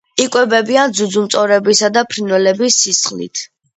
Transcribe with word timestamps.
იკვებებიან 0.23 0.95
ძუძუმწოვრებისა 0.99 1.91
და 1.99 2.05
ფრინველების 2.15 2.79
სისხლით. 2.87 3.45